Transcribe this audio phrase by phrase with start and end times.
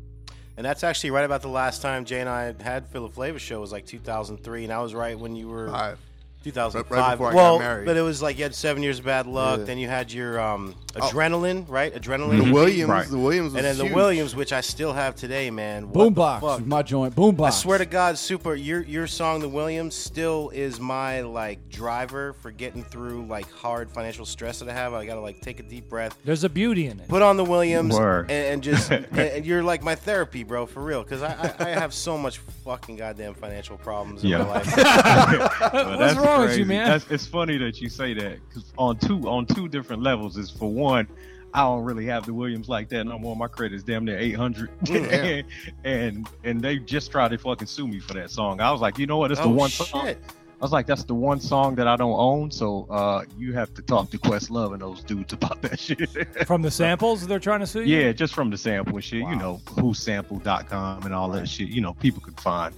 [0.56, 3.61] And that's actually right about the last time Jay and I had Philip Flavor show
[3.61, 5.98] was like 2003, and I was right when you were Five.
[6.43, 6.91] 2005.
[6.91, 7.87] Right- right before I got well, married.
[7.87, 9.61] but it was like you had seven years of bad luck.
[9.61, 9.65] Yeah.
[9.65, 11.01] Then you had your um, Oh.
[11.01, 11.95] adrenaline, right?
[11.95, 12.45] Adrenaline.
[12.45, 13.09] The Williams, Right.
[13.09, 13.95] the Williams, was and then the.
[13.95, 15.89] Williams, which I still have today, man.
[15.91, 17.15] What the Boombox, my joint.
[17.17, 17.47] Boombox.
[17.47, 22.34] I swear to God, Super, your your song, The Williams, still is my like driver
[22.34, 24.93] for getting through like hard financial stress that I have.
[24.93, 27.09] I gotta like take a deep breath, There's a beauty in it.
[27.09, 30.83] put on the Williams, and, and just and, and you're like my therapy, bro, for
[30.83, 31.03] real.
[31.03, 34.39] Because I, I I have so much fucking goddamn financial problems in Yeah.
[34.39, 34.66] my life.
[34.77, 36.87] What's that's wrong with you, man?
[36.88, 40.50] That's, it's funny that you say that because on two on two different levels is
[40.50, 41.06] for one,
[41.54, 43.37] I don't really have the Williams like that no more.
[43.37, 45.42] My credit's damn near eight hundred, Yeah.
[45.84, 48.60] and and they just tried to fucking sue me for that song.
[48.60, 49.31] I was like, you know what?
[49.32, 49.87] It's the one shit!
[49.88, 50.09] song.
[50.09, 52.48] I was like, that's the one song that I don't own.
[52.53, 56.09] So uh, you have to talk to Questlove and those dudes about that shit.
[56.47, 57.98] From the samples they're trying to sue you?
[57.98, 59.31] Yeah, just from the sample shit, Wow.
[59.31, 61.69] you know, whosample.com and all that shit.
[61.69, 62.72] You know, people could find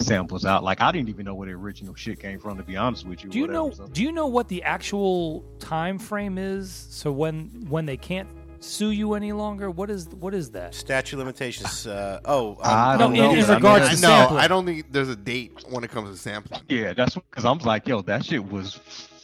[0.00, 0.62] samples out.
[0.64, 3.22] Like I didn't even know where the original shit came from, to be honest with
[3.24, 3.30] you.
[3.30, 6.70] Do you whatever, know so- do you know what the actual time frame is?
[6.90, 8.28] So when when they can't
[8.60, 10.74] sue you any longer, what is what is that?
[10.74, 11.86] Statute limitations.
[11.86, 13.30] Uh, oh, um, I No, don't in- know.
[13.54, 14.08] in but I mean, to know.
[14.08, 14.40] sampling.
[14.40, 16.62] I don't think there's a date when it comes to sampling.
[16.68, 18.74] Yeah, that's because I'm like, yo, that shit was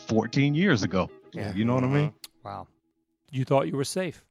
[0.07, 1.11] 14 years ago.
[1.33, 1.53] Yeah.
[1.55, 2.13] You know what I mean?
[2.45, 2.69] Wow.
[3.33, 4.25] You thought you were safe.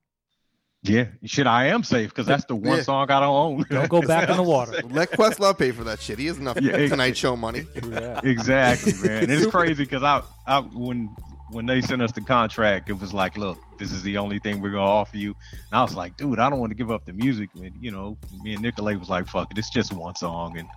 [0.85, 2.83] Yeah, shit, I am safe because that's the one Yeah.
[2.83, 3.65] song I don't own.
[3.69, 4.81] Don't go back in the water.
[4.89, 6.19] Let Questlove pay for that shit.
[6.19, 7.65] He has enough Yeah, ex- Tonight Show money.
[8.23, 9.29] exactly, man.
[9.29, 11.15] It's crazy because I, I, when
[11.51, 14.59] when they sent us the contract, it was like, look, this is the only thing
[14.59, 15.35] we're gonna offer you.
[15.51, 17.49] And I was like, dude, I don't want to give up the music.
[17.55, 20.57] And you know, me and Nicolay was like, fuck it, it's just one song.
[20.57, 20.67] And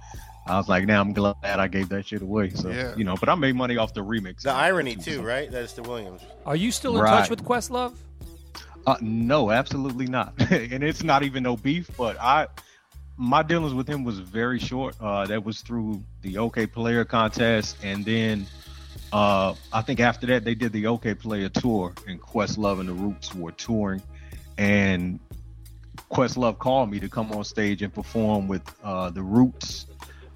[0.47, 2.51] I was like, now I'm glad I gave that shit away.
[2.51, 2.95] So Yeah.
[2.95, 4.43] you know, but I made money off the remix.
[4.43, 5.51] the irony too, right?
[5.51, 6.21] That is the Williams.
[6.45, 7.21] Are you still in Right.
[7.23, 7.95] touch with Questlove?
[8.87, 10.33] Uh, no, absolutely not.
[10.51, 12.47] and it's not even no beef, but I
[13.17, 14.95] my dealings with him was very short.
[15.01, 18.47] Uh, that was through the Okayplayer contest, and then
[19.13, 23.35] uh, I think after that they did the Okayplayer tour, and Questlove and the Roots
[23.35, 24.03] were touring,
[24.59, 25.19] and
[26.11, 29.87] Questlove called me to come on stage and perform with uh, the Roots.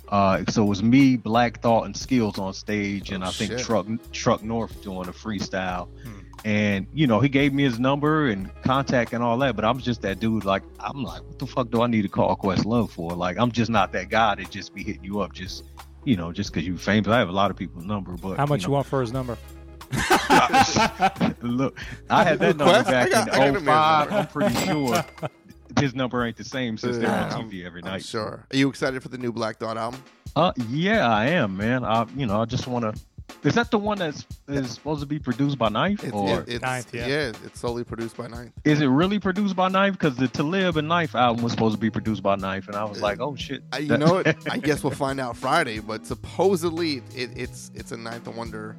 [0.08, 3.58] Uh, so it was me, Black Thought, and Skills on stage, and Oh, I think.
[3.60, 5.88] Truck Truck North doing a freestyle.
[6.02, 6.19] Hmm.
[6.44, 9.78] And you know, he gave me his number and contact and all that, but I'm
[9.78, 10.44] just that dude.
[10.44, 13.12] Like, I'm like, what the fuck do I need to call Questlove for?
[13.12, 15.64] Like, I'm just not that guy that just be hitting you up just,
[16.04, 17.08] you know, just because you famous.
[17.08, 19.12] I have a lot of people's number, but How much you know, want for his
[19.12, 19.36] number?
[21.42, 21.78] Look,
[22.08, 24.10] I had that number back got- I got him in his 05.
[24.10, 24.14] number.
[24.14, 25.04] I'm pretty sure
[25.78, 28.04] his number ain't the same since they're on TV every I'm night.
[28.04, 28.46] sure.
[28.52, 30.02] Are you excited for the new Black Thought album?
[30.36, 31.84] Uh, yeah, I am, man.
[31.84, 33.00] I, you know, I just want to.
[33.42, 36.48] Is that the one that's is supposed to be produced by Ninth, It's, or it-
[36.48, 37.06] it's Ninth, yeah.
[37.06, 37.32] yeah.
[37.44, 38.52] it's solely produced by Ninth.
[38.64, 39.98] is it really produced by Ninth?
[39.98, 42.84] Because the Talib and Ninth album was supposed to be produced by Ninth, and I
[42.84, 43.62] was like, oh shit.
[43.72, 44.36] I, you know what?
[44.52, 48.76] I guess we'll find out Friday, but supposedly it, it's it's a Ninth Wonder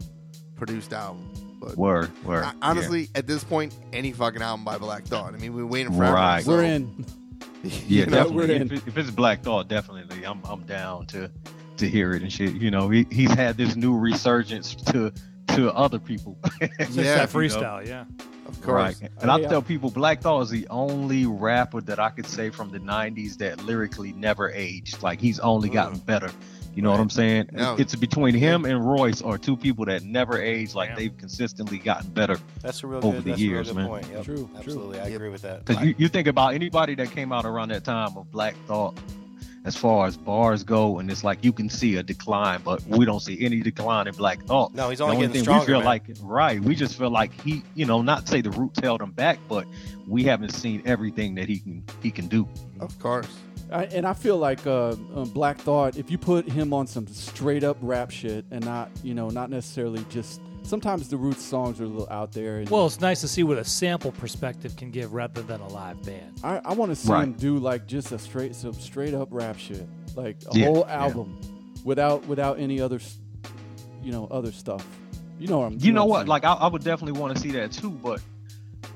[0.56, 1.30] produced album.
[1.60, 2.44] But Word, word.
[2.44, 5.34] I- honestly, at this point, any fucking album by Black Thought.
[5.36, 6.16] I mean, we've been waiting forever.
[6.16, 6.44] Right.
[6.44, 7.06] so, We're in.
[7.64, 8.36] yeah, you know, definitely.
[8.36, 8.62] we're in.
[8.64, 11.30] If, it- if it's Black Thought, definitely, I'm I'm down to
[11.78, 12.54] to hear it and shit.
[12.54, 15.12] You know, he, he's had this new resurgence to
[15.56, 16.38] to other people.
[16.62, 17.26] Yeah, that you know.
[17.28, 18.06] freestyle, yeah.
[18.48, 19.02] Of course.
[19.02, 19.12] Right.
[19.22, 19.48] And I Yeah.
[19.50, 23.38] tell people Black Thought is the only rapper that I could say from the 90s
[23.38, 25.02] that lyrically never aged.
[25.04, 25.74] Like he's only mm.
[25.74, 26.30] gotten better.
[26.74, 27.50] You know what I'm saying?
[27.52, 27.76] No.
[27.78, 30.74] It's between him and Royce are two people that never age.
[30.74, 30.98] Like Damn.
[30.98, 32.38] they've consistently gotten better.
[32.62, 33.24] That's a real Over good.
[33.26, 34.02] the that's years, a real man.
[34.02, 34.16] good point.
[34.16, 34.26] Yep.
[34.26, 34.50] True, true.
[34.58, 35.16] Absolutely, I Yep.
[35.16, 35.66] agree with that.
[35.66, 38.98] Because you, you think about anybody that came out around that time of Black Thought,
[39.64, 43.06] as far as bars go, and it's like you can see a decline, but we
[43.06, 44.74] don't see any decline in Black Thought.
[44.74, 45.86] No, he's The only only getting thing we feel man.
[45.86, 46.60] like, right?
[46.60, 49.66] We just feel like he, you know, not say the roots held him back, but
[50.08, 52.48] we haven't seen everything that he can he can do.
[52.80, 53.28] Of course.
[53.72, 57.08] I, and I feel like uh, uh, Black Thought, if you put him on some
[57.08, 60.42] straight up rap shit and not, you know, not necessarily just.
[60.64, 62.60] Sometimes the Roots songs are a little out there.
[62.60, 65.68] And Well, it's nice to see what a sample perspective can give rather than a
[65.68, 66.40] live band.
[66.44, 67.24] I, I want to see Right.
[67.24, 70.86] him do like just a straight, some straight up rap shit, like a Yeah, whole
[70.88, 71.04] yeah.
[71.04, 71.38] album,
[71.84, 73.00] without without any other,
[74.04, 74.86] you know, other stuff.
[75.40, 75.78] You know what I'm.
[75.80, 76.18] You know I'm what?
[76.20, 76.28] saying.
[76.28, 77.90] Like I, I would definitely want to see that too.
[77.90, 78.22] But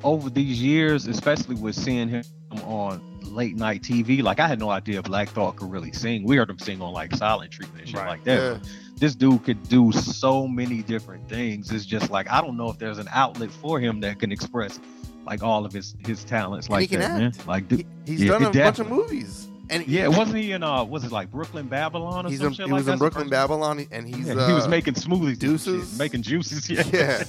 [0.04, 2.24] over these years, especially with seeing him
[2.64, 6.24] on late night TV, like I had no idea Black Thought could really sing.
[6.24, 8.08] We heard him sing on like Silent Treatment and shit Right.
[8.08, 8.62] like that.
[8.64, 8.70] Yeah.
[8.98, 11.72] This dude could do so many different things.
[11.72, 14.80] It's just like I don't know if there's an outlet for him that can express
[15.26, 17.34] like all of his his talents like he can that, man.
[17.48, 19.48] Like, dude, He, he's Yeah, done a bunch of movies.
[19.70, 22.54] And yeah, wasn't he in uh, was it like Brooklyn Babylon or he's some in,
[22.54, 22.94] he like was that?
[22.94, 26.70] in Brooklyn Babylon, and he's Yeah, uh, he was making smoothies, shit, making juices.
[26.70, 27.24] Yeah, yeah.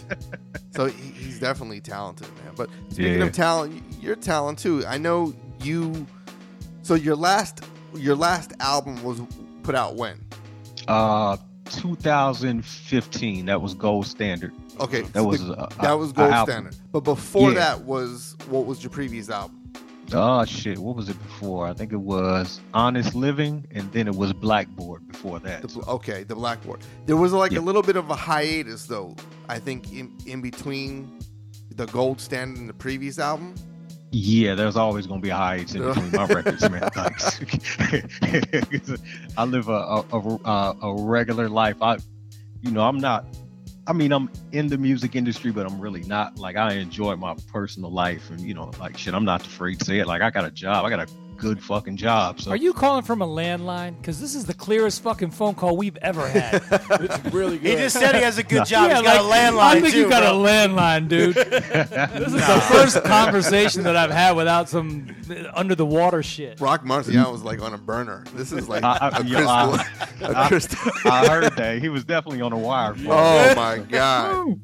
[0.73, 2.53] So he, he's definitely talented, man.
[2.55, 3.25] But speaking Yeah.
[3.25, 4.85] of talent, you're talent too.
[4.87, 5.33] I know
[5.63, 6.07] you.
[6.83, 7.65] So your last
[7.95, 9.21] your last album was
[9.63, 10.23] put out when?
[10.87, 11.39] Uh,
[11.71, 13.47] 2015.
[13.47, 14.53] That was gold standard.
[14.81, 16.77] Okay, That so was the- a, that was gold standard.
[16.93, 17.59] But before Yeah.
[17.59, 19.63] that was what was your previous album?
[20.13, 20.79] Oh shit!
[20.79, 21.67] What was it before?
[21.67, 25.63] I think it was Honest Living, and then it was Blackboard before that.
[25.63, 26.79] The, okay, the Blackboard.
[27.07, 27.59] There was like Yeah.
[27.59, 29.17] a little bit of a hiatus though.
[29.49, 31.19] I think in in between
[31.75, 33.55] the gold standard and the previous album.
[34.19, 36.81] Yeah, there's always gonna be a hiatus in between my records, man.
[36.97, 37.21] Like,
[39.37, 41.83] I live a a, a a a regular life.
[41.83, 41.99] I,
[42.63, 43.27] you know, I'm not.
[43.87, 46.39] I mean, I'm in the music industry, but I'm really not.
[46.39, 49.13] Like, I enjoy my personal life, and you know, like shit.
[49.13, 50.07] I'm not afraid to say it.
[50.07, 50.87] Like, I got a job.
[50.87, 51.07] I got a
[51.37, 52.41] good fucking job.
[52.41, 53.97] So Are you calling from a landline?
[53.99, 56.63] Because this is the clearest fucking phone call we've ever had.
[56.71, 57.71] it's really good.
[57.71, 58.91] He just said he has a good job.
[58.91, 60.01] Yeah, He's got a landline I think too.
[60.01, 60.41] you got bro.
[60.43, 61.35] a landline, dude.
[61.37, 65.15] this is the first conversation that I've had without some
[65.55, 66.61] under the water shit.
[66.61, 68.25] Roc Marciano was like on a burner.
[68.35, 70.29] This is like I- I- a yo, crystal.
[70.35, 70.93] I- a crystal.
[71.05, 72.95] I heard that he was definitely on a wire.
[72.95, 73.09] for it.
[73.11, 74.59] oh my god,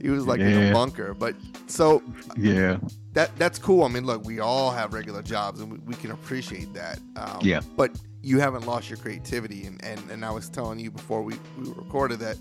[0.00, 1.14] he was like in a bunker.
[1.14, 1.34] But
[1.66, 2.02] so
[2.36, 2.78] Yeah,
[3.12, 3.84] that that's cool.
[3.84, 6.98] I mean, look, we all have regular jobs, and we, we can appreciate that.
[7.16, 7.60] Um, Yeah.
[7.76, 7.92] But
[8.22, 11.68] you haven't lost your creativity, and and, and I was telling you before we, we
[11.68, 12.36] recorded that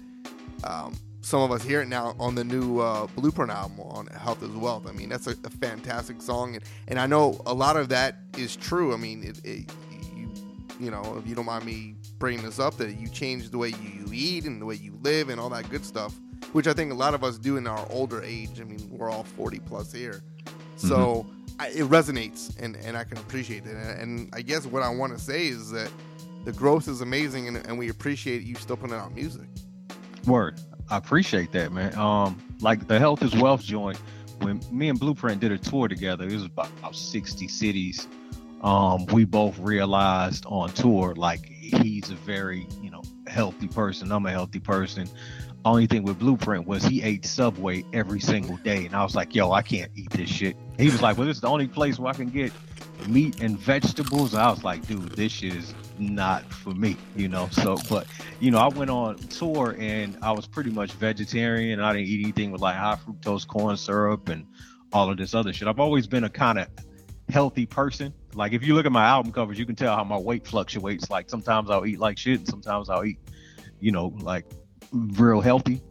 [0.64, 4.42] um, some of us hear it now on the new uh, Blueprint album on Health
[4.44, 4.88] is Wealth.
[4.88, 8.18] I mean, that's a, a fantastic song, and, and I know a lot of that
[8.38, 8.94] is true.
[8.94, 9.72] I mean, it, it,
[10.16, 10.30] you
[10.80, 13.70] you know, if you don't mind me bringing this up, that you change the way
[13.70, 16.18] you, you eat and the way you live and all that good stuff,
[16.54, 18.60] which I think a lot of us do in our older age.
[18.62, 20.22] I mean, we're all forty plus here,
[20.80, 21.26] so
[21.60, 23.76] I, it resonates, and, and I can appreciate it.
[23.76, 25.92] And, and I guess what I want to say is that
[26.46, 29.48] the growth is amazing, and, and we appreciate you still putting out music.
[30.26, 30.60] Word.
[30.90, 31.96] I appreciate that, man.
[31.96, 34.00] Um, like the Health is Wealth joint,
[34.42, 38.08] when me and Blueprint did a tour together, it was about, about 60 cities.
[38.62, 44.12] Um, we both realized on tour, like he's a very, you know, healthy person.
[44.12, 45.08] I'm a healthy person.
[45.66, 48.86] Only thing with Blueprint was he ate Subway every single day.
[48.86, 50.56] And I was like, yo, I can't eat this shit.
[50.78, 52.54] He was like, well, this is the only place where I can get
[53.08, 54.34] meat and vegetables.
[54.34, 57.50] I was like, dude, this shit is not for me, you know.
[57.52, 58.08] So, but
[58.40, 61.80] you know, I went on tour and I was pretty much vegetarian.
[61.80, 64.46] And I didn't eat anything with like high fructose corn syrup and
[64.94, 65.68] all of this other shit.
[65.68, 66.68] I've always been a kind of
[67.30, 68.14] healthy person.
[68.34, 71.10] Like if you look at my album covers, you can tell how my weight fluctuates.
[71.10, 73.20] Like sometimes I'll eat like shit, and sometimes I'll eat,
[73.80, 74.46] you know, like
[74.92, 75.82] real healthy.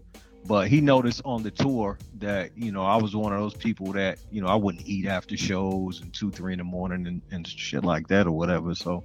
[0.47, 3.93] But he noticed on the tour that, you know, I was one of those people
[3.93, 7.21] that, you know, I wouldn't eat after shows and two, three in the morning and,
[7.31, 8.75] and shit like that or whatever.
[8.75, 9.05] So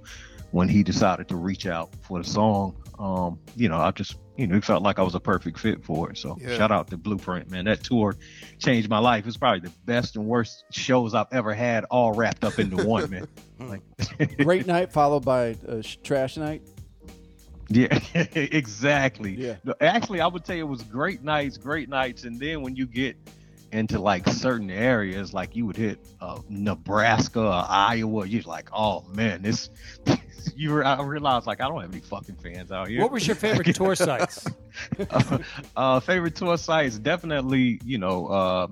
[0.52, 4.46] when he decided to reach out for the song, um, you know, I just, you
[4.46, 6.16] know, it felt like I was a perfect fit for it.
[6.16, 6.56] So Yeah.
[6.56, 7.66] shout out to Blueprint, man.
[7.66, 8.16] That tour
[8.58, 9.26] changed my life.
[9.26, 13.10] It's probably the best and worst shows I've ever had, all wrapped up into one,
[13.10, 13.28] man.
[13.60, 13.82] Like,
[14.38, 16.62] Great night followed by sh- trash night.
[17.68, 17.98] Yeah,
[18.34, 19.34] exactly.
[19.34, 19.56] Yeah.
[19.64, 22.76] No, Actually, I would tell you it was great nights, great nights, and then when
[22.76, 23.16] you get
[23.72, 29.04] into like certain areas, like you would hit uh, Nebraska or Iowa, you're like, oh
[29.14, 29.70] man, this.
[30.56, 33.00] you I realized like I don't have any fucking fans out here.
[33.00, 34.46] What was your favorite tour sites?
[35.10, 35.38] uh,
[35.74, 36.98] uh, favorite tour sites?
[36.98, 38.66] Definitely, you know, uh,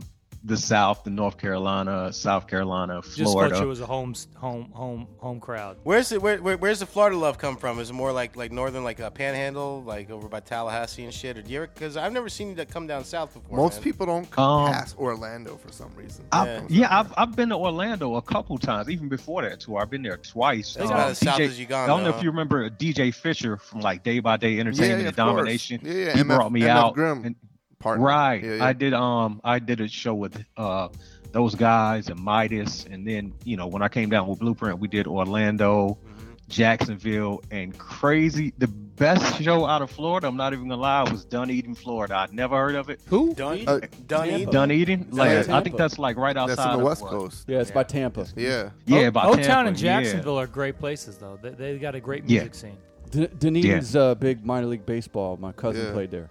[0.44, 3.54] the South, the North Carolina, South Carolina, Just Florida.
[3.54, 5.76] thought you was a home home home home crowd.
[5.84, 6.20] Where's it?
[6.20, 7.78] Where, where, where's the Florida love come from?
[7.78, 11.38] Is it more like like northern, like a Panhandle, like over by Tallahassee and shit?
[11.38, 11.66] Or do you ever?
[11.72, 13.56] Because I've never seen you that come down south before.
[13.56, 13.82] Most man.
[13.84, 16.24] people don't Um, pass Orlando for some reason.
[16.32, 16.62] I've, Yeah.
[16.68, 19.80] yeah, I've, I've been to Orlando a couple times, even before that tour.
[19.80, 20.74] I've been there twice.
[20.74, 23.14] That's Uh, about as south as you gone, I don't know if you remember DJ
[23.14, 25.36] Fisher from like Day by Day Entertainment yeah, and of course.
[25.36, 25.80] Domination.
[25.84, 26.12] Yeah, yeah.
[26.14, 26.94] He MF brought me MF out.
[26.94, 27.36] Grimm and-
[27.82, 28.04] partner.
[28.06, 28.42] right.
[28.42, 28.64] Yeah, yeah.
[28.64, 30.88] I did um I did a show with uh
[31.32, 34.88] those guys and Midas, and then you know when I came down with Blueprint, we
[34.88, 36.36] did Orlando, Mhm.
[36.48, 38.52] Jacksonville, and crazy.
[38.58, 42.14] The best show out of Florida, I'm not even gonna lie, was Dunedin, Florida.
[42.16, 43.00] I'd never heard of it.
[43.06, 43.34] Who?
[43.34, 44.50] Dun, Uh, Dunedin.
[44.50, 47.10] Dunedin, like Yeah, I think that's like right outside That's in the of West what?
[47.10, 47.44] Coast.
[47.48, 48.26] Yeah, it's by Tampa.
[48.36, 48.70] Yeah.
[48.86, 50.00] Yeah, O- about O Town Tampa, and yeah.
[50.02, 51.38] Jacksonville are great places though.
[51.42, 52.40] They, they got a great Yeah.
[52.40, 52.76] music scene.
[53.10, 55.36] D- Dunedin's uh, big minor league baseball.
[55.38, 55.92] My cousin Yeah.
[55.92, 56.28] played there.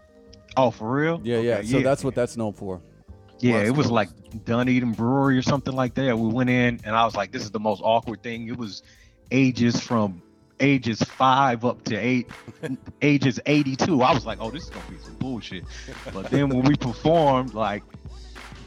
[0.57, 1.21] Oh, for real?
[1.23, 1.55] Yeah, yeah.
[1.57, 2.81] Okay, So that's what that's known for.
[3.39, 3.93] Yeah, West it was Coast.
[3.93, 4.09] like
[4.45, 6.17] Dunedin Brewery or something like that.
[6.17, 8.83] We went in, and I was like, "This is the most awkward thing." It was
[9.31, 10.21] ages from
[10.59, 12.29] ages five up to eight,
[13.01, 14.01] ages eighty-two.
[14.03, 15.63] I was like, "Oh, this is gonna be some bullshit."
[16.13, 17.83] But then when we performed, like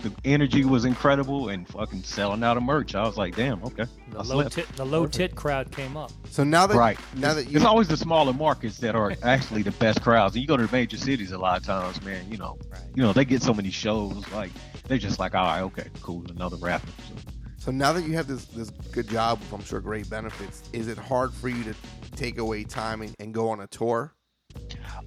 [0.05, 2.95] the energy was incredible and fucking selling out of merch.
[2.95, 4.53] I was like, "Damn, okay." The I low slept.
[4.53, 6.13] tit the low tit crowd came up.
[6.31, 6.99] So now that Right.
[7.17, 10.35] now that you It's always the smaller markets that are actually the best crowds.
[10.35, 12.31] And you go to the major cities a lot of times, man.
[12.31, 12.81] You know, Right.
[12.95, 14.25] you know they get so many shows.
[14.33, 14.53] Like
[14.87, 16.87] they're just like, all right, okay, cool, another rapper.
[17.09, 17.15] So,
[17.59, 20.87] So now that you have this this good job with I'm sure great benefits, is
[20.89, 21.75] it hard for you to
[22.15, 24.13] take away time and, and go on a tour?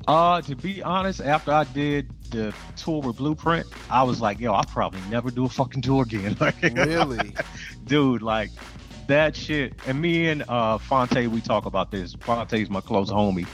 [0.08, 4.54] uh, to be honest, after I did the tour with Blueprint, I was like, yo,
[4.54, 6.36] I'll probably never do a fucking tour again.
[6.42, 7.34] Like, Really?
[7.86, 8.52] dude, like
[9.08, 9.74] that shit.
[9.88, 12.14] And me and uh Phonte, we talk about this.
[12.22, 13.48] Phonte's my close homie.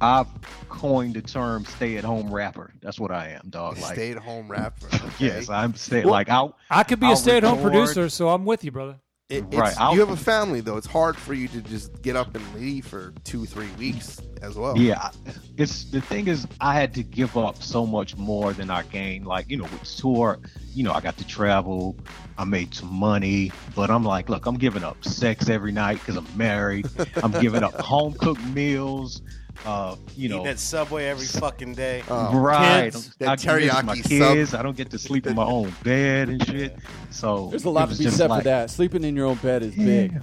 [0.00, 0.26] I've
[0.68, 3.78] coined the term "stay at home rapper." That's what I am, dog.
[3.78, 4.86] Like, Stay at home rapper.
[4.94, 5.26] Okay.
[5.26, 6.56] yes, I'm stay Well, like out.
[6.70, 8.96] I could be I'll a stay at home producer, so I'm with you, brother.
[9.28, 10.76] It, Right, you have a family though.
[10.76, 14.54] It's hard for you to just get up and leave for two, three weeks as
[14.54, 14.78] well.
[14.78, 15.10] Yeah,
[15.56, 19.26] it's the thing is I had to give up so much more than I gained.
[19.26, 20.38] Like you know, with tour,
[20.74, 21.96] you know, I got to travel,
[22.38, 26.14] I made some money, but I'm like, look, I'm giving up sex every night because
[26.14, 26.86] I'm married.
[27.16, 29.22] I'm giving up home cooked meals.
[29.64, 32.02] Uh, you know, Eating at Subway every fucking day.
[32.08, 32.92] Oh, right?
[32.92, 33.14] kids.
[33.16, 34.06] That I miss my teriyaki sub.
[34.08, 34.54] kids.
[34.54, 36.76] I don't get to sleep in my own bed and shit.
[37.10, 38.70] So There's a it lot was to be just said like, for that.
[38.70, 40.12] Sleeping in your own bed is big.
[40.12, 40.20] you,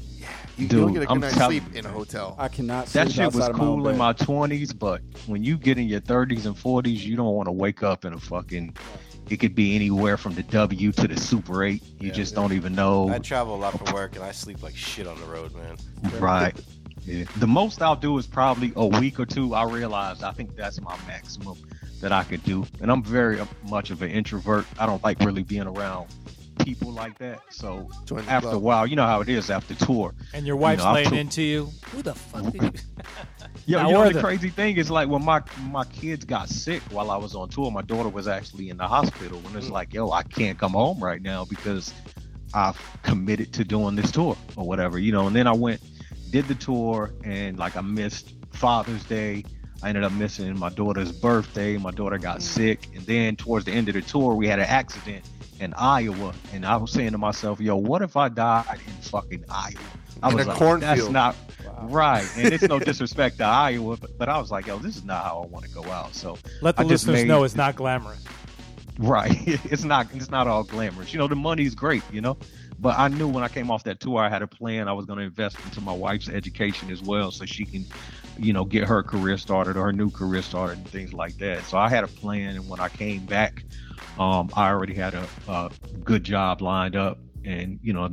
[0.57, 2.35] you don't get a good I'm night's telling sleep in a hotel.
[2.39, 3.99] I cannot That sleep shit was outside of my own cool in bed.
[3.99, 7.51] my 20s, but when you get in your 30s and 40s, you don't want to
[7.53, 8.75] wake up in a fucking.
[9.29, 11.81] It could be anywhere from the W to the Super 8.
[11.81, 12.41] You Yeah, just yeah.
[12.41, 13.07] don't even know.
[13.09, 15.77] I travel a lot for work, and I sleep like shit on the road, man.
[16.19, 16.53] Right.
[17.05, 17.25] Yeah.
[17.37, 19.53] The most I'll do is probably a week or two.
[19.53, 21.57] I realized I think that's my maximum
[22.01, 22.65] that I could do.
[22.81, 24.65] And I'm very uh, much of an introvert.
[24.79, 26.07] I don't like really being around
[26.63, 27.41] people like that.
[27.49, 27.89] So
[28.27, 30.13] after a while, you know how it is after tour.
[30.33, 31.69] And your wife's know, laying took- into you.
[31.91, 32.71] Who the fuck did you?
[33.65, 35.41] Yeah, you know where the the- crazy thing is like when my
[35.71, 38.87] my kids got sick while I was on tour, my daughter was actually in the
[38.87, 39.71] hospital, and it's Mm.
[39.71, 41.93] like, yo, I can't come home right now because
[42.53, 45.27] I've committed to doing this tour or whatever, you know.
[45.27, 45.79] And then I went,
[46.33, 49.45] did the tour, and like I missed Father's Day.
[49.83, 51.77] I ended up missing my daughter's birthday.
[51.77, 52.41] My daughter got mm.
[52.41, 55.23] sick, and then towards the end of the tour, we had an accident
[55.59, 59.45] in Iowa, and I was saying to myself, yo, what if I died in fucking
[59.47, 59.79] Iowa?
[60.23, 60.97] I In was a like, cornfield.
[60.97, 61.35] that's not
[61.65, 61.87] Wow.
[61.87, 65.03] Right, and it's no disrespect to Iowa, but, but I was like, yo, this is
[65.05, 66.13] not how I want to go out.
[66.15, 68.23] So, Let the I just listeners made- know it's not glamorous.
[69.03, 71.13] Right, it's not it's not all glamorous.
[71.13, 72.37] You know, the money's great, you know,
[72.79, 74.87] but I knew when I came off that tour, I had a plan.
[74.87, 77.87] I was going to invest into my wife's education as well, so she can,
[78.37, 81.67] you know, get her career started or her new career started and things like that.
[81.67, 83.65] So I had a plan, and when I came back,
[84.17, 85.69] um, I already had a, a
[86.03, 88.09] good job lined up, and you know.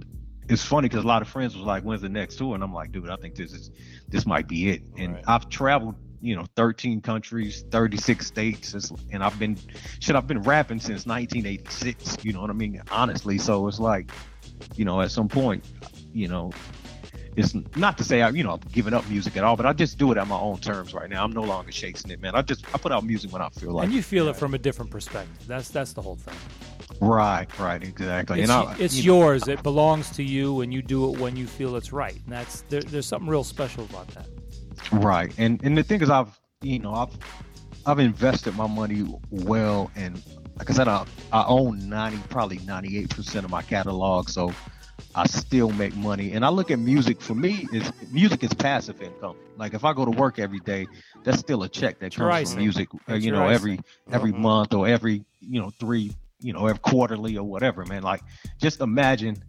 [0.49, 2.73] It's funny because a lot of friends was like, "When's the next tour?" And I'm
[2.73, 3.71] like, "Dude, I think this is
[4.11, 5.25] this might be it." And Right.
[5.29, 9.57] I've traveled, you know, 13 countries, 36 states, it's- and I've been,
[10.01, 12.19] shit, I've been rapping since 1986.
[12.25, 12.81] You know what I mean?
[12.91, 14.11] Honestly, so it's like,
[14.77, 15.65] you know, at some point,
[16.13, 16.53] you know,
[17.37, 19.73] it's not to say I, you know, I'm giving up music at all, but I
[19.73, 21.25] just do it on my own terms right now.
[21.25, 22.35] I'm no longer chasing it, man.
[22.35, 23.85] I just I put out music when I feel like.
[23.87, 24.31] and you feel Yeah.
[24.33, 25.47] it from a different perspective.
[25.47, 26.35] That's that's the whole thing.
[27.01, 28.41] Right, right, exactly.
[28.43, 29.49] It's, and I, it's you know, yours.
[29.49, 32.15] It belongs to you, and you do it when you feel it's right.
[32.25, 34.27] And that's there, there's something real special about that.
[34.93, 37.17] Right, and and the thing is, I've you know I've
[37.87, 40.21] I've invested my money well, and
[40.59, 44.53] like I said, I I own ninety probably ninety eight percent of my catalog, so
[45.15, 46.33] I still make money.
[46.33, 49.37] And I look at music for me is music is passive income.
[49.57, 50.89] Like if I go to work every day,
[51.25, 52.49] that's still a check that comes Right.
[52.49, 52.89] from music.
[53.09, 53.79] Uh, you know, every
[54.13, 54.39] every Mhm.
[54.39, 57.85] month or every you know three you know every quarterly or whatever.
[57.85, 58.23] Man, like
[58.61, 59.43] just imagine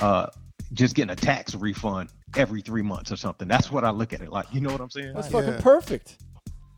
[0.00, 0.26] uh
[0.72, 3.48] just getting a tax refund every three months or something.
[3.48, 4.46] That's what I look at it like.
[4.52, 5.12] You know what I'm saying?
[5.14, 5.40] That's Yeah.
[5.40, 6.16] fucking perfect.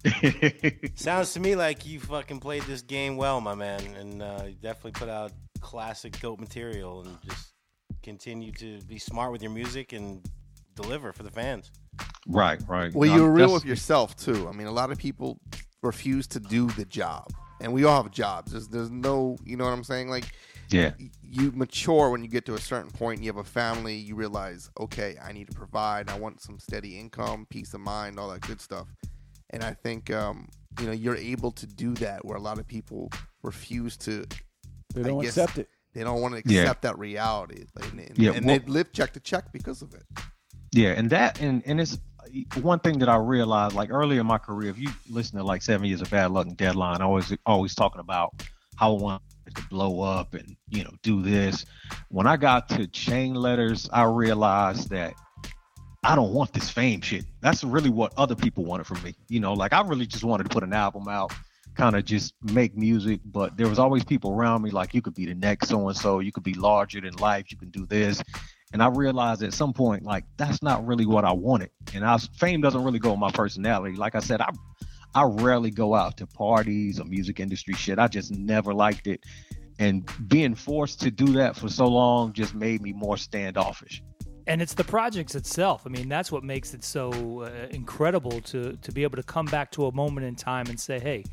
[0.99, 4.55] Sounds to me like you fucking played this game well, my man, and uh, you
[4.61, 7.53] definitely put out classic dope material, and just
[8.03, 10.27] continue to be smart with your music and
[10.75, 11.71] deliver for the fans.
[12.27, 12.93] right, right.
[12.95, 14.49] Well, No, you were real that's- with yourself too.
[14.49, 15.39] I mean, a lot of people
[15.83, 17.29] refuse to do the job,
[17.61, 18.53] and we all have jobs.
[18.53, 20.09] There's, there's no, you know what I'm saying?
[20.09, 20.25] Like,
[20.73, 23.21] Yeah, you mature when you get to a certain point.
[23.23, 23.95] You have a family.
[23.97, 26.09] You realize, okay, I need to provide.
[26.11, 28.87] I want some steady income, peace of mind, all that good stuff.
[29.51, 30.49] And I think, um,
[30.81, 33.11] you know, you're able to do that where a lot of people
[33.43, 34.25] refuse to.
[34.95, 35.69] They don't guess- accept it.
[35.95, 36.63] They don't want to Yeah.
[36.63, 39.93] accept that reality, and, and, Yeah, and well- they live check to check because of
[39.93, 40.05] it.
[40.73, 41.99] yeah, and that and and it's
[42.63, 43.75] one thing that I realized.
[43.75, 46.47] Like earlier in my career, if you listen to like Seven Years of Bad Luck
[46.47, 48.43] and Deadline, I was always talking about
[48.77, 49.19] how I
[49.53, 51.65] to blow up and you know do this.
[52.09, 55.15] When I got to Chain Letters, I realized that
[56.05, 57.25] I don't want this fame shit.
[57.41, 59.15] That's really what other people wanted from me.
[59.29, 61.33] You know, like I really just wanted to put an album out,
[61.75, 63.21] kind of just make music.
[63.25, 65.97] But there was always people around me like you could be the next so and
[65.97, 68.23] so, you could be larger than life, you can do this.
[68.73, 71.71] And I realized at some point, like that's not really what I wanted.
[71.95, 73.97] And I fame doesn't really go with my personality.
[73.97, 74.51] Like I said, I
[75.15, 77.99] I rarely go out to parties or music industry shit.
[77.99, 79.25] I just never liked it.
[79.79, 84.03] And being forced to do that for so long just made me more standoffish.
[84.47, 85.83] and it's the projects itself.
[85.87, 89.47] I mean, that's what makes it so uh, incredible to to be able to come
[89.47, 91.25] back to a moment in time and say, "Hey,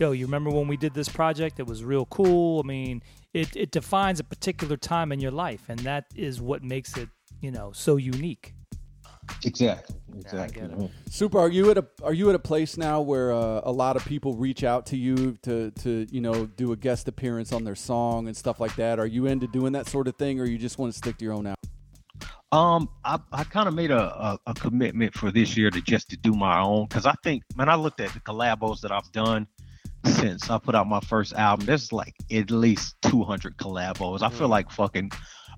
[0.00, 1.60] yo, you remember when we did this project?
[1.60, 3.02] It was real cool." I mean,
[3.34, 7.08] it it defines a particular time in your life, and that is what makes it,
[7.40, 8.54] you know, so unique.
[9.44, 9.96] Exactly.
[10.32, 10.90] I get it.
[11.10, 11.38] Super.
[11.38, 14.04] Are you at a Are you at a place now where uh, a lot of
[14.04, 17.74] people reach out to you to to you know do a guest appearance on their
[17.74, 18.98] song and stuff like that?
[18.98, 21.24] Are you into doing that sort of thing, or you just want to stick to
[21.24, 21.56] your own album?
[22.52, 26.10] Um, I, I kind of made a, a, a commitment for this year to just
[26.10, 29.10] to do my own because I think, man, I looked at the collabos that I've
[29.12, 29.46] done
[30.04, 31.66] since I put out my first album.
[31.66, 34.22] There's like at least 200 collabos.
[34.22, 35.12] I feel like fucking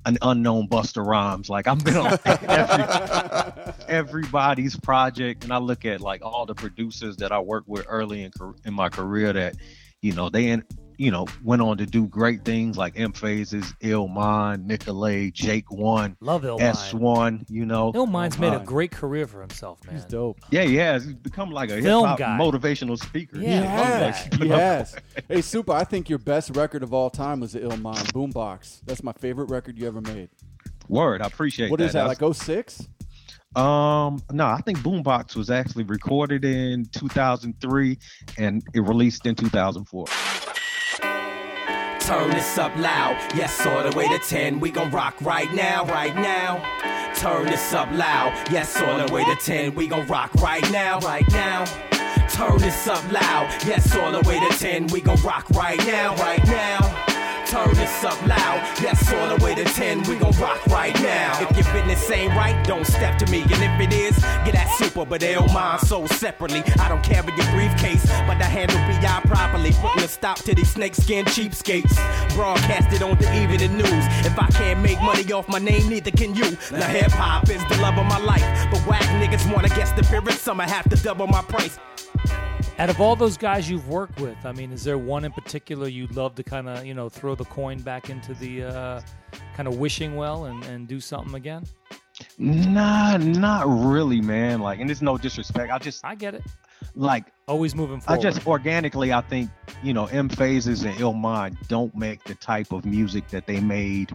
[0.05, 1.49] an unknown Busta Rhymes.
[1.49, 7.17] Like I've been on every, everybody's project, and I look at like all the producers
[7.19, 8.33] that I worked with early in
[8.65, 9.57] in my career that,
[10.01, 10.65] you know, they in,
[11.03, 16.17] you know went on to do great things like M-Phazes, Illmind, Nicolay, Jake One.
[16.21, 16.61] Love Illmind.
[16.93, 17.93] S1, you know.
[17.93, 19.97] Illmind's made a great career for himself, man.
[19.97, 20.39] He's dope.
[20.51, 22.39] Yeah, yeah, he's become like a hip Film hop guy.
[22.39, 23.39] motivational speaker.
[23.39, 24.41] Yeah, he I has.
[24.41, 24.97] He has.
[25.29, 25.73] hey, Super.
[25.73, 28.83] I think your best record of all time was the Illmind Boombox.
[28.87, 30.29] That's my favorite record you ever made.
[30.89, 31.87] Word, I appreciate What that.
[31.87, 32.07] is that?
[32.07, 32.89] That's- Like 06?
[33.55, 37.99] Um, no, I think Boombox was actually recorded in 2003
[38.39, 40.07] and it released in 2004.
[42.05, 44.59] Turn this up loud, yes, all the way to 10.
[44.59, 46.61] We gon' rock right now, right now.
[47.15, 49.77] Turn this up loud, yes, all the way to 10.
[49.77, 51.65] We gon' rock right now, right now.
[52.29, 54.89] Turn this up loud, yes, all the way to 10.
[54.89, 57.12] We gon' rock right now, right now.
[57.53, 60.05] Turn this up loud, yes, all the way to 10.
[60.05, 61.39] We gon' rock right now.
[61.39, 63.43] If your business ain't right, don't step to me.
[63.43, 66.63] And if it is, get that super, but they don't mind sold separately.
[66.81, 69.73] I don't care carry your briefcase, but I handle BI properly.
[69.73, 71.95] Putting a stop to these snakeskin cheapskates.
[72.35, 74.05] Broadcasted on the evening news.
[74.25, 76.57] If I can't make money off my name, neither can you.
[76.73, 78.47] Now hip hop is the love of my life.
[78.71, 81.79] But whack niggas wanna guess the appearance, I'ma have to double my price.
[82.79, 85.87] Out of all those guys you've worked with, I mean, is there one in particular
[85.89, 89.01] you'd love to kind of, you know, throw the coin back into the uh,
[89.55, 91.65] kind of wishing well and, and do something again?
[92.39, 94.61] Nah, not really, man.
[94.61, 95.73] Like, and it's no disrespect.
[95.73, 96.43] I just I get it.
[96.95, 98.19] like Always moving forward.
[98.19, 99.51] I just organically, I think
[99.83, 104.13] you know, M-Phazes and Illmind don't make the type of music that they made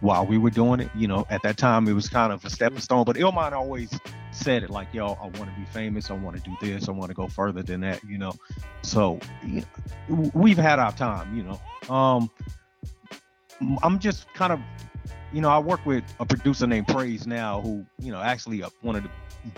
[0.00, 0.90] while we were doing it.
[0.94, 3.04] You know, at that time it was kind of a stepping stone.
[3.04, 3.90] But Illmind always
[4.32, 6.10] said it like, "Yo, I want to be famous.
[6.10, 6.88] I want to do this.
[6.88, 8.32] I want to go further than that." You know,
[8.82, 9.62] so you
[10.08, 11.36] know, we've had our time.
[11.36, 12.30] You know, um,
[13.82, 14.60] I'm just kind of,
[15.32, 18.70] you know, I work with a producer named Praise now, who you know, actually uh,
[18.80, 19.10] one of the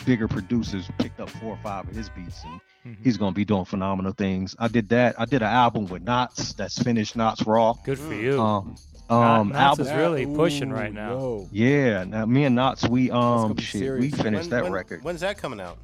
[0.05, 3.03] bigger producers picked up four or five of his beats and Mhm.
[3.05, 4.55] he's gonna be doing phenomenal things.
[4.59, 5.19] I did that.
[5.19, 7.75] I did an album with Nottz that's finished Nottz Raw.
[7.85, 8.41] Good for you.
[8.41, 8.81] Um, Knot-
[9.11, 11.11] um, Nottz is really Ooh, pushing right now.
[11.11, 11.49] yo.
[11.53, 14.01] Yeah, now me and Nottz, we um shit, serious.
[14.17, 15.05] we finished When- that when- record.
[15.05, 15.79] When's that coming out?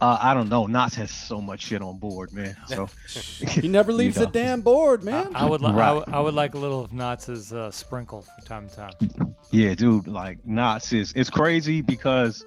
[0.00, 0.66] Uh, I don't know.
[0.68, 2.56] Nottz has so much shit on board, man.
[2.66, 2.88] So
[3.48, 5.34] He never leaves You the damn board, man.
[5.34, 5.92] I would, li- I Right.
[5.92, 9.34] would, I would like a little of Nottz's uh, sprinkle from time to time.
[9.50, 12.44] yeah, dude, like Nottz is it's crazy because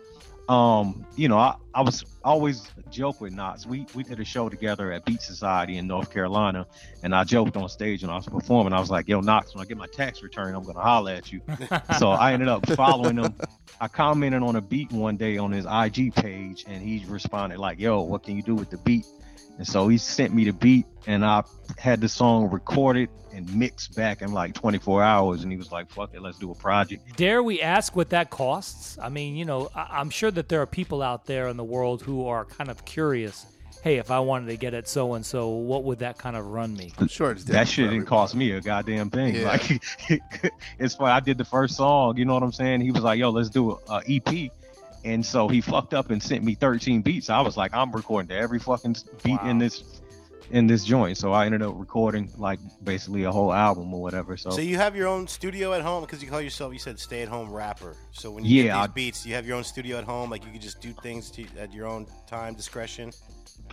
[0.47, 3.65] um, you know, I, I was always joke with Nottz.
[3.65, 6.67] We we did a show together at Beat Society in North Carolina,
[7.03, 8.73] and I joked on stage when I was performing.
[8.73, 11.31] I was like, "Yo, Nottz, when I get my tax return, I'm gonna holler at
[11.31, 11.41] you."
[11.97, 13.33] so I ended up following him.
[13.79, 17.79] I commented on a beat one day on his IG page, and he responded like,
[17.79, 19.05] "Yo, what can you do with the beat?"
[19.57, 21.43] And so he sent me the beat, and I
[21.77, 25.43] had the song recorded and mixed back in like 24 hours.
[25.43, 28.29] And he was like, "Fuck it, let's do a project." Dare we ask what that
[28.29, 28.97] costs?
[29.01, 31.60] I mean, you know, I- I'm sure that there are people out there in the
[31.63, 33.45] world who are kind of curious.
[33.83, 36.45] Hey, if I wanted to get at so and so, what would that kind of
[36.47, 36.93] run me?
[36.99, 39.35] I'm sure it's that shit didn't cost me a goddamn thing.
[39.35, 39.47] Yeah.
[39.47, 39.81] Like
[40.79, 41.11] it's funny.
[41.11, 42.17] I did the first song.
[42.17, 42.81] You know what I'm saying?
[42.81, 44.51] He was like, "Yo, let's do a, a EP."
[45.03, 47.29] And so he fucked up and sent me 13 beats.
[47.31, 50.00] I was like, I'm recording to every fucking beat in this
[50.51, 51.17] in this joint.
[51.17, 54.37] So I ended up recording like basically a whole album or whatever.
[54.37, 56.99] So, So you have your own studio at home because you call yourself, you said,
[56.99, 57.95] stay-at-home rapper.
[58.11, 60.45] So when you Yeah, get I- beats, you have your own studio at home, like
[60.45, 63.11] you could just do things to, at your own time, discretion.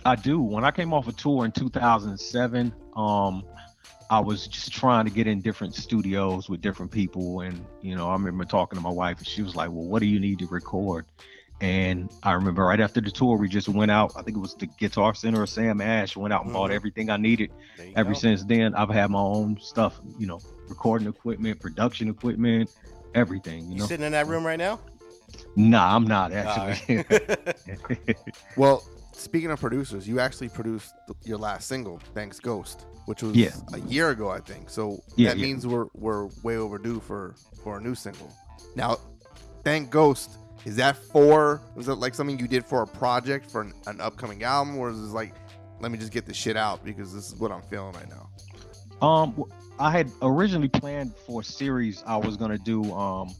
[0.05, 0.39] I do.
[0.41, 3.43] When I came off a tour in 2007, um,
[4.09, 8.07] I was just trying to get in different studios with different people, and you know,
[8.09, 10.39] I remember talking to my wife, and she was like, "Well, what do you need
[10.39, 11.05] to record?"
[11.61, 14.13] And I remember right after the tour, we just went out.
[14.15, 16.15] I think it was the Guitar Center or Sam Ash.
[16.15, 16.75] Went out and bought Mhm.
[16.75, 17.51] everything I needed.
[17.97, 18.17] Ever go.
[18.19, 19.99] since then, I've had my own stuff.
[20.17, 22.69] You know, recording equipment, production equipment,
[23.13, 23.65] everything.
[23.65, 24.79] You You know, sitting in that room right now?
[25.57, 27.03] nah, I'm not actually.
[27.09, 28.15] right.
[28.55, 30.93] Well, speaking of producers, you actually produced
[31.25, 33.49] your last single, "Thanks Ghost," which was Yeah.
[33.73, 34.69] a year ago, I think.
[34.69, 35.45] So Yeah, that yeah.
[35.45, 38.31] means we're we're way overdue for for a new single.
[38.77, 38.97] Now,
[39.65, 40.37] "Thank Ghost"
[40.69, 41.63] is that for?
[41.73, 44.91] Was it like something you did for a project for an, an upcoming album, or
[44.91, 45.33] is it like,
[45.79, 48.29] let me just get this shit out because this is what I'm feeling right now?
[49.05, 49.45] Um,
[49.79, 52.83] I had originally planned for a series I was gonna do.
[52.93, 53.33] Um,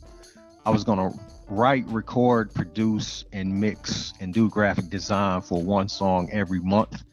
[0.65, 1.11] I was gonna
[1.49, 7.03] write, record, produce, and mix and do graphic design for one song every month.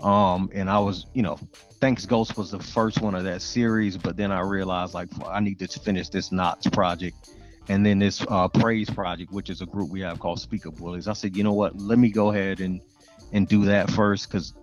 [0.00, 1.38] Um, and I was, you know,
[1.80, 5.40] Thanks Ghost was the first one of that series, but then I realized like I
[5.40, 7.28] need to finish this Nottz project.
[7.68, 11.06] And then this uh, Praise project, which is a group we have called Speaker Bullies.
[11.06, 11.76] I said, you know what?
[11.76, 12.80] Let me go ahead and
[13.32, 14.54] and do that first because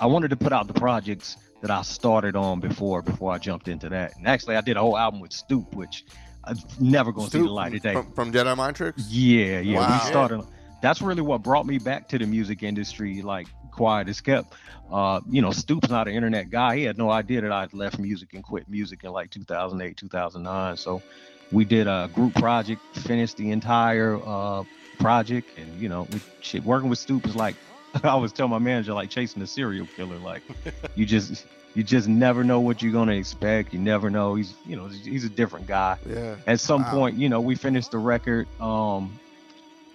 [0.00, 3.68] I wanted to put out the projects that I started on before before I jumped
[3.68, 4.16] into that.
[4.16, 6.04] And actually, I did a whole album with Stoupe, which
[6.44, 7.92] I'm never going to see the light of day.
[7.92, 9.06] from, from Jedi Mind Tricks.
[9.08, 9.78] Yeah, yeah.
[9.78, 10.00] Wow.
[10.02, 10.42] We started.
[10.82, 13.22] That's really what brought me back to the music industry.
[13.22, 14.54] Like quiet as kept.
[14.90, 16.76] Uh, you know, Stoupe's not an internet guy.
[16.76, 20.76] He had no idea that I'd left music and quit music in like 2008, 2009.
[20.76, 21.02] So
[21.52, 24.64] we did a group project, finished the entire uh,
[24.98, 27.54] project, and you know, we, shit, working with Stoupe is like
[28.04, 30.16] I always tell my manager, like chasing a serial killer.
[30.16, 30.42] Like
[30.94, 33.72] you just you just never know what you're gonna expect.
[33.72, 34.34] You never know.
[34.34, 36.36] He's you know he's a different guy Yeah.
[36.46, 36.90] at some Wow.
[36.92, 38.46] point, you know, we finished the record.
[38.60, 39.18] Um,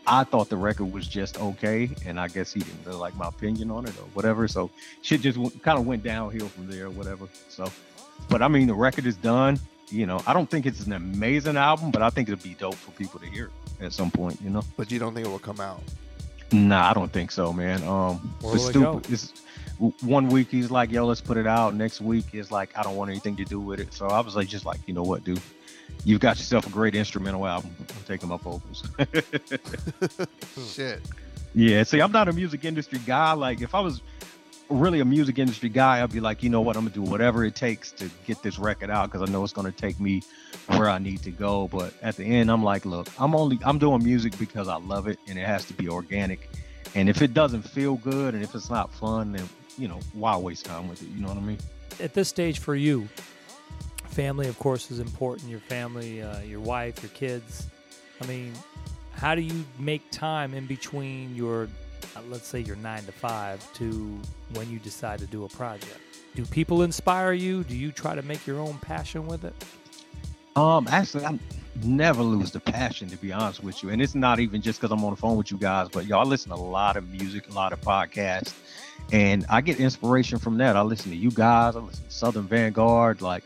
[0.08, 3.28] I thought the record was just okay, and I guess he didn't really like my
[3.28, 4.48] opinion on it or whatever.
[4.48, 4.72] So
[5.04, 7.28] shit just w- kind of went downhill from there or whatever.
[7.50, 7.72] So,
[8.28, 9.60] but I mean, the record is done.
[9.92, 12.76] You know, I don't think it's an amazing album, but I think it'd be dope
[12.76, 13.50] for people to hear
[13.82, 14.40] at some point.
[14.42, 15.82] You know, But you don't think it will come out?
[16.54, 17.82] nah, I don't think so, man.
[17.84, 19.00] Um, Where the will it go?
[19.00, 19.12] stupid.
[19.14, 19.34] It's,
[20.04, 22.96] one week he's like, "Yo, let's put it out." Next week is like, "I don't
[22.96, 25.24] want anything to do with it." So I was like, just like, you know what,
[25.24, 25.42] dude,
[26.06, 27.76] you've got yourself a great instrumental album.
[27.80, 28.84] I'm taking my vocals.
[30.74, 31.02] Shit.
[31.56, 33.34] yeah, see, I'm not a music industry guy.
[33.34, 34.02] Like, if I was
[34.72, 37.44] really a music industry guy, I'd be like, you know what, I'm gonna do whatever
[37.46, 40.24] it takes to get this record out because I know it's gonna take me
[40.68, 41.68] where I need to go.
[41.68, 45.08] But at the end, I'm like, look, I'm only I'm doing music because I love
[45.08, 46.50] it and it has to be organic.
[46.96, 50.36] And if it doesn't feel good and if it's not fun, then you know, why
[50.38, 51.10] waste time with it?
[51.10, 51.58] You know what I mean?
[52.00, 53.08] At this stage for you,
[54.06, 55.50] family, of course, is important.
[55.50, 57.68] Your family, uh, your wife, your kids.
[58.22, 58.54] I mean,
[59.14, 61.68] how do you make time in between your,
[62.16, 64.20] uh, let's say, your nine to five to
[64.54, 65.98] when you decide to do a project?
[66.36, 67.64] Do people inspire you?
[67.64, 69.54] Do you try to make your own passion with it?
[70.56, 71.40] Um, actually, I
[71.84, 74.92] never lose the passion to be honest with you, and it's not even just because
[74.92, 77.50] I'm on the phone with you guys, but y'all listen to a lot of music,
[77.50, 78.54] a lot of podcasts,
[79.12, 80.76] and I get inspiration from that.
[80.76, 83.44] I listen to you guys, I listen to Southern Vanguard, like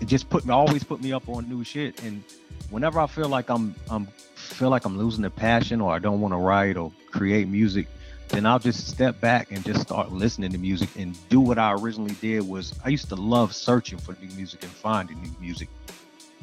[0.00, 2.02] it just put me always put me up on new shit.
[2.02, 2.22] And
[2.70, 4.08] whenever I feel like I'm I'm
[4.54, 7.88] feel like I'm losing the passion or I don't want to write or create music,
[8.28, 11.72] then I'll just step back and just start listening to music and do what I
[11.72, 15.68] originally did was I used to love searching for new music and finding new music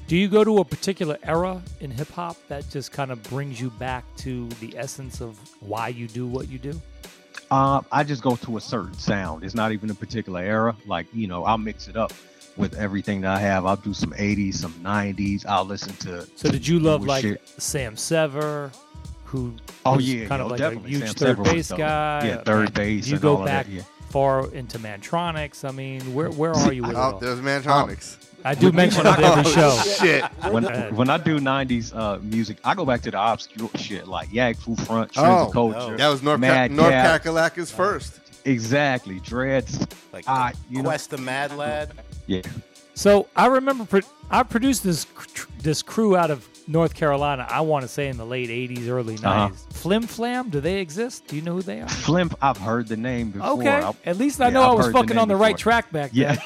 [0.08, 3.60] Do you go to a particular era in hip hop that just kind of brings
[3.60, 6.80] you back to the essence of why you do what you do?
[7.50, 9.44] Uh, I just go to a certain sound.
[9.44, 10.76] It's not even a particular era.
[10.86, 12.14] Like you know, I'll mix it up
[12.58, 13.66] with everything that I have.
[13.66, 15.46] I'll do some '80s, some '90s.
[15.46, 16.28] I'll listen to.
[16.36, 17.42] So did you love like shit.
[17.58, 18.72] Sam Sever,
[19.26, 19.54] who
[19.86, 21.78] Oh was yeah, kind yo, of like a huge Sam third Sever was bass dope.
[21.80, 22.28] guy?
[22.28, 23.08] Yeah, third bass.
[23.08, 23.82] You and go all back that, yeah.
[24.10, 25.68] far into Mantronix.
[25.68, 27.20] I mean, where where are you with it Oh, all?
[27.20, 28.18] there's Mantronix.
[28.44, 29.78] I do mention it every show.
[30.00, 30.24] Shit.
[30.52, 30.64] when
[30.96, 34.84] when I do '90s uh, music, I go back to the obscure shit like Yaggfu
[34.88, 35.98] Front, Oh, Trends of Culture.
[35.98, 37.22] That was North, Ca- Mad North Gap.
[37.24, 38.20] Kakalaka's first.
[38.46, 39.86] Exactly, Dreads.
[40.14, 41.92] Like Ah, you know- Quest the Mad Lad.
[42.28, 42.42] Yeah,
[42.94, 47.46] So I remember pro- I produced this cr- this crew out of North Carolina.
[47.50, 49.26] I want to say in the late '80s, early '90s.
[49.26, 49.50] Uh-huh.
[49.72, 51.28] Flim Flam, do they exist?
[51.28, 51.88] Do you know who they are?
[51.90, 52.36] Flimp.
[52.42, 53.50] I've heard the name before.
[53.60, 55.36] Okay, I- at least I yeah, know I I've was heard the fucking on the
[55.36, 56.38] right track back then.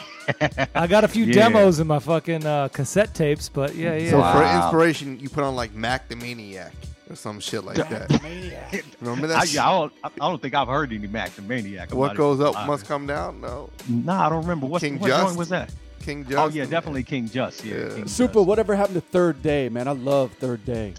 [0.41, 1.33] Yeah, I got a few Yeah.
[1.49, 4.09] demos in my fucking uh, cassette tapes, but yeah, yeah.
[4.11, 6.73] So for inspiration, you put on like Mac the Maniac
[7.09, 8.09] or some shit like that.
[9.01, 9.37] Remember that?
[9.37, 9.59] I, shit?
[9.61, 11.93] I, don't, I don't think I've heard any Mac the Maniac.
[11.93, 12.67] What goes even up lying.
[12.67, 13.41] must come down.
[13.41, 14.65] No, Nah, I don't remember.
[14.65, 15.23] What, King what Just?
[15.23, 15.73] joint was that?
[16.01, 16.37] King Just.
[16.37, 17.63] Oh yeah, definitely King Just.
[17.63, 17.95] Yeah, Yeah.
[17.95, 18.33] King Super.
[18.35, 18.47] Just.
[18.47, 19.87] Whatever happened to Third Day, man?
[19.87, 20.93] I love Third Day.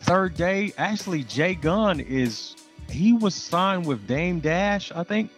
[0.00, 2.54] Third day, actually, Jay Gunn is
[2.88, 5.30] he was signed with Dame Dash, I think.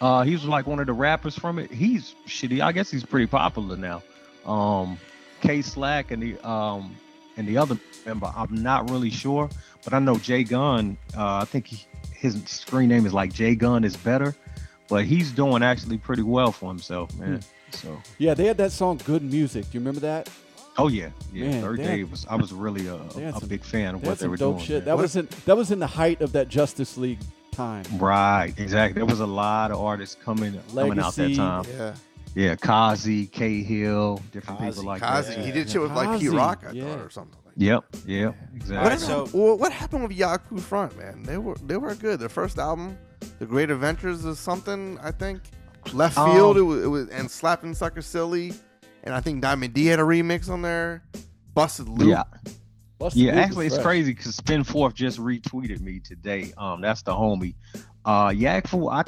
[0.00, 1.70] Uh, he was like one of the rappers from it.
[1.72, 2.60] He's shitty.
[2.60, 4.02] I guess he's pretty popular now.
[4.46, 4.98] Um,
[5.40, 6.94] K Slack and the um
[7.38, 9.48] and the other member, I'm not really sure,
[9.84, 10.98] but I know Jay Gunn.
[11.16, 14.34] Uh, I think he, his screen name is like Jay Gunn is better,
[14.88, 17.40] but he's doing actually pretty well for himself, man.
[17.70, 20.28] So, Yeah, they had that song "Good Music." Do you remember that?
[20.80, 21.48] oh yeah, yeah.
[21.50, 24.00] Man, Third day had- was I was really a, they a some- big fan of
[24.02, 24.66] They had what they some were dope doing.
[24.66, 24.76] shit.
[24.78, 24.84] man.
[24.84, 27.18] That was in that was in the height of that Justice League
[27.52, 27.84] time.
[27.98, 28.94] Right, exactly.
[29.00, 31.64] There was a lot of artists coming coming out that time.
[31.76, 31.94] Yeah,
[32.38, 35.34] Yeah, Kazi, Cahill, different Kazi, people like Kazi.
[35.34, 35.44] that.
[35.44, 36.84] He did shit with like P Kazi, Rock, I yeah.
[36.84, 37.36] thought, or something.
[37.44, 38.54] Like Yep, yep, that.
[38.54, 38.76] exactly.
[38.76, 41.24] What, Alright, happened, so- well, what happened with Yaggfu Front, man?
[41.24, 42.20] They were they were good.
[42.20, 42.96] Their first album,
[43.40, 45.40] The Great Adventures, is something I think.
[45.92, 48.52] Left Um, Field, it, was, it was and Slapping Sucker Silly,
[49.02, 51.02] and I think Diamond D had a remix on there.
[51.54, 52.08] Busted Loop.
[52.08, 52.22] yeah,
[53.00, 53.32] Busted yeah.
[53.34, 53.84] Loop Actually, it's fresh.
[53.84, 56.52] crazy because Spin Forth just retweeted me today.
[56.56, 57.54] Um, that's the homie.
[58.04, 59.02] Uh, Yaggfu, I,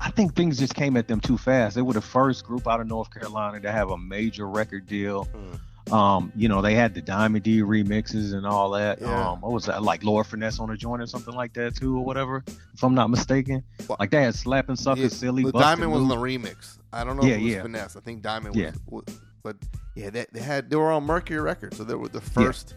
[0.00, 1.74] I think things just came at them too fast.
[1.76, 5.24] They were the first group out of North Carolina to have a major record deal.
[5.24, 5.54] Hmm.
[5.92, 9.00] Um, you know, they had the Diamond D remixes and all that.
[9.00, 9.30] Yeah.
[9.30, 9.82] Um, what was that?
[9.82, 12.44] Like Lord Finesse on a joint or something like that too, or whatever.
[12.74, 13.64] If I'm not mistaken.
[13.86, 13.98] What?
[13.98, 15.44] Like they had slapping sucker Yeah, silly.
[15.44, 16.78] The Diamond was the remix.
[16.92, 17.62] I don't know Yeah, if it was yeah.
[17.62, 17.96] finesse.
[17.96, 18.72] I think Diamond Yeah.
[18.86, 19.56] was, was but
[19.94, 22.74] yeah, they, they had they were on Mercury Records, so they were the first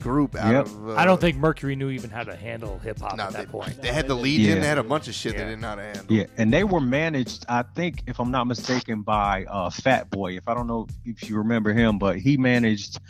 [0.00, 0.66] group out Yep.
[0.66, 0.88] of.
[0.90, 3.38] Uh, I don't think Mercury knew even how to handle hip hop no, at they,
[3.40, 3.80] that point.
[3.82, 4.56] they had the Legion.
[4.56, 4.60] Yeah.
[4.62, 5.38] They had a bunch of shit Yeah.
[5.40, 6.04] they didn't know how to handle.
[6.08, 10.36] Yeah, and they were managed, I think, if I'm not mistaken, by uh, Fat Boy.
[10.36, 13.00] If I don't know if you remember him, but he managed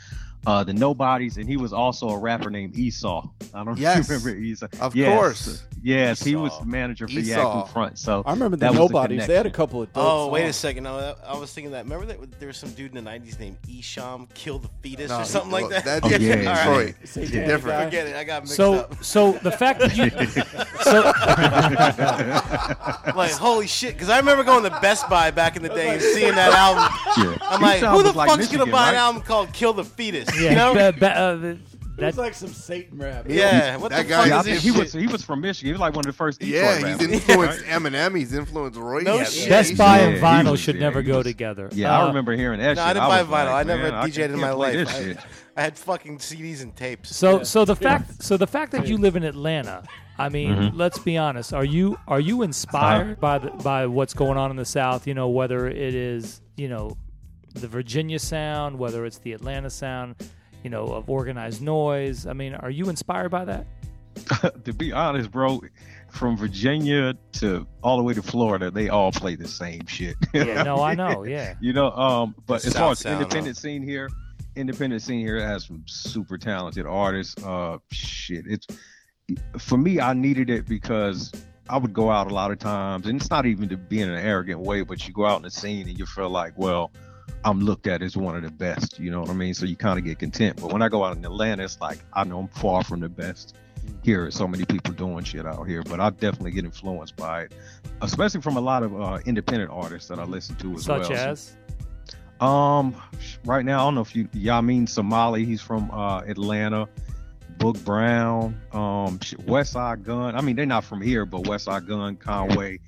[0.47, 3.29] uh, the Nobodies, and he was also a rapper named Esau.
[3.53, 4.09] I don't Yes.
[4.09, 4.69] remember Esau.
[4.81, 5.15] Of Yes.
[5.19, 5.63] course.
[5.83, 7.67] Yes, he was the manager for Esau.
[7.67, 7.99] Yaggfu Front.
[7.99, 9.27] So I remember the that was Nobodies.
[9.27, 9.93] They had a couple of.
[9.93, 10.85] Dope Oh, wait a second.
[10.85, 11.85] No, I was thinking that.
[11.85, 15.21] Remember that there was some dude in the '90s named Esham, kill the fetus No,
[15.21, 15.85] or something well, like that.
[16.03, 16.65] That's Oh, yeah, yeah.
[16.65, 16.95] Detroit.
[17.05, 17.79] Satanic Yeah, different.
[17.79, 17.85] guy.
[17.85, 18.17] Forget it.
[18.17, 19.05] I got mixed So, up.
[19.05, 20.11] so the fact that you,
[20.83, 21.03] so
[23.17, 23.95] Like, holy shit!
[23.95, 26.85] Because I remember going to Best Buy back in the day and seeing that album.
[27.17, 27.37] Yeah.
[27.43, 28.89] I'm like, Esau who the was like fuck's gonna buy right?
[28.91, 30.29] an album called "Kill the Fetus"?
[30.41, 30.75] yeah, You know?
[30.75, 31.55] ba- ba- uh,
[31.99, 33.27] the- It was that like some Satan rap.
[33.29, 33.77] Yeah.
[33.77, 35.67] What That the guy- fuck Yeah, is think he was he was from Michigan.
[35.67, 37.09] He was like one of the first Detroit Yeah, he's rappers.
[37.13, 38.17] influenced Eminem.
[38.17, 39.01] He's influenced Roy.
[39.03, 39.49] No Yeah, shit.
[39.49, 41.69] Best he's- Buy Yeah, and vinyl was- should yeah, never he go was- together.
[41.73, 42.85] Yeah, Uh, I remember hearing that No, shit.
[42.85, 43.53] I didn't buy was vinyl.
[43.55, 44.75] I never man, I DJ'd can't in my life.
[44.75, 45.19] this I, shit.
[45.57, 47.15] I had fucking CDs and tapes.
[47.17, 47.43] So Yeah.
[47.43, 49.83] so the fact so the fact that you live in Atlanta,
[50.19, 50.77] I mean, Mm-hmm.
[50.77, 51.53] let's be honest.
[51.53, 55.07] Are you are you inspired by the, by what's going on in the South?
[55.07, 56.97] You know, whether it is you know
[57.55, 60.15] the Virginia sound, whether it's the Atlanta sound,
[60.63, 62.27] you know, of organized noise.
[62.27, 63.67] I mean, are you inspired by that?
[64.65, 65.61] to be honest, bro,
[66.11, 70.17] from Virginia to all the way to Florida, they all play the same shit.
[70.35, 71.25] Yeah, no, I know.
[71.29, 74.09] Yeah, You know, um, but The as far as sound, independent scene here,
[74.57, 77.43] independent scene here has some super talented artists.
[77.43, 78.67] Uh, shit, it's
[79.59, 80.01] for me.
[80.01, 81.33] I needed it because
[81.69, 84.09] I would go out a lot of times, and it's not even to be in
[84.09, 86.91] an arrogant way, but you go out in the scene and you feel like, well,
[87.45, 88.99] I'm looked at as one of the best.
[88.99, 89.55] You know what I mean?
[89.55, 90.61] So you kind of get content.
[90.61, 93.09] But when I go out in Atlanta, it's like I know I'm far from the
[93.09, 93.57] best.
[94.03, 97.53] Here, so many people doing shit out here, but I definitely get influenced by it,
[98.03, 101.09] especially from a lot of uh, independent artists that I listen to as such well.
[101.09, 101.57] So- as
[102.41, 102.95] um,
[103.45, 105.45] right now I don't know if you Yamin Semali.
[105.45, 106.89] He's from uh, Atlanta.
[107.59, 110.37] Boog Brown, um, Westside Gunn.
[110.37, 112.79] I mean, they're not from here, but Westside Gunn, Conway,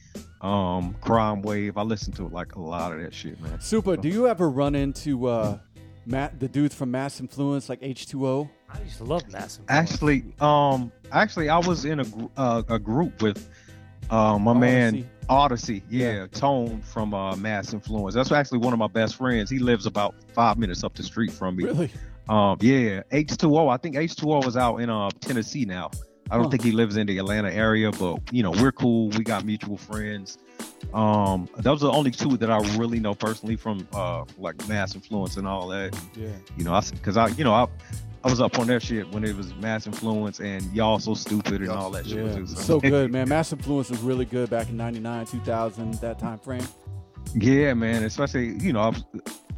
[0.41, 1.77] um, Crime Wave.
[1.77, 3.61] I listen to like a lot of that shit, man.
[3.61, 3.97] Super.
[3.97, 5.59] Do you ever run into uh,
[6.07, 8.49] Matt, the dudes from Mass Influence, like H2O.
[8.69, 9.65] I used to love Massive.
[9.69, 13.49] Actually, um, actually, I was in a gr- uh, a group with
[14.11, 15.09] uh, my Oh, man Odyssey.
[15.29, 15.83] Odyssey.
[15.91, 16.27] Yeah, Yeah.
[16.29, 18.15] Tone from uh, Mass Influence.
[18.15, 19.51] That's actually one of my best friends.
[19.51, 21.65] He lives about five minutes up the street from me.
[21.65, 21.91] Really?
[22.29, 23.69] Um, yeah, H2O.
[23.73, 25.91] I think H2O is out in uh Tennessee now.
[26.31, 26.51] I don't Huh.
[26.51, 29.09] think he lives in the Atlanta area, but you know we're cool.
[29.11, 30.39] We got mutual friends.
[30.95, 34.95] Um, those are the only two that I really know personally from uh like Mass
[34.95, 35.97] Influence and all that.
[36.17, 36.29] Yeah.
[36.57, 37.67] You know, I because I you know I
[38.23, 41.55] I was up on their shit when it was Mass Influence and y'all so stupid
[41.63, 42.25] and Y'all that shit.
[42.27, 42.35] Yeah.
[42.35, 43.29] too, So good, man.
[43.29, 46.67] Mass Influence was really good back in 99, 2000, that time frame.
[47.35, 48.03] Yeah, man.
[48.03, 48.93] Especially, you know, I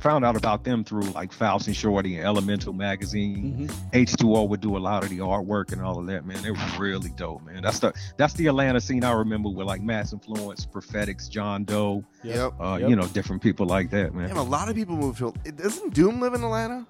[0.02, 3.68] found out about them through like Faust and Shortee and Elemental magazine.
[3.68, 3.96] Mm-hmm.
[3.96, 6.42] H2O would do a lot of the artwork and all of that, man.
[6.42, 7.62] They were really dope, man.
[7.62, 12.04] That's the that's the Atlanta scene I remember with like Mass Influence, Prophetics, John Doe,
[12.24, 12.52] Yep.
[12.60, 12.90] uh, Yep.
[12.90, 14.28] you know, different people like that, man.
[14.28, 15.32] Damn, a lot of people move to.
[15.56, 16.86] Doesn't Doom live in Atlanta?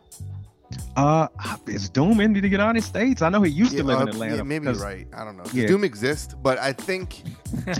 [0.96, 1.28] Uh,
[1.66, 3.22] is Doom in the United States?
[3.22, 4.36] I know he used to live uh, in Atlanta.
[4.36, 5.06] yeah, maybe you're right.
[5.16, 5.44] I don't know.
[5.44, 5.66] Does Yeah.
[5.66, 7.12] Doom exist, but I think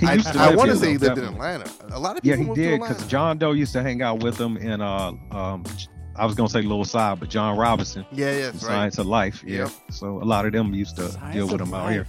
[0.01, 1.25] He I, I want to say he though, lived in.
[1.25, 1.71] Atlanta.
[1.93, 2.39] A lot of people.
[2.47, 5.65] Yeah, he did because John Doe used to hang out with him and uh um
[6.15, 8.93] I was gonna say Lil Sci, but John Robinson, yeah, yeah, that's right.
[8.93, 9.43] Scienz of Life.
[9.47, 9.61] Yeah.
[9.61, 9.71] Yep.
[9.91, 12.07] So a lot of them used to Scienz deal with of him out here.